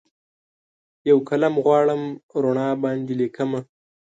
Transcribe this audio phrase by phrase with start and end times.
[1.09, 2.01] یوقلم غواړم
[2.41, 3.59] روڼا باندې لیکمه